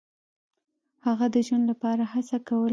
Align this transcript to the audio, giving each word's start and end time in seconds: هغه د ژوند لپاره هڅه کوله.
هغه 1.05 1.25
د 1.33 1.35
ژوند 1.47 1.65
لپاره 1.71 2.03
هڅه 2.13 2.37
کوله. 2.47 2.69